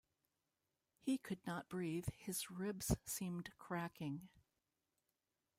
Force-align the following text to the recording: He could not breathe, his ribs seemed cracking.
He 0.97 1.19
could 1.19 1.45
not 1.45 1.69
breathe, 1.69 2.07
his 2.17 2.49
ribs 2.49 2.97
seemed 3.05 3.51
cracking. 3.59 4.29